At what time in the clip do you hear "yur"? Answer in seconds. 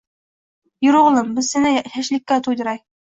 0.85-0.95